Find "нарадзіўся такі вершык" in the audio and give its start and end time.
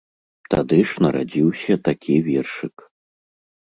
1.07-2.77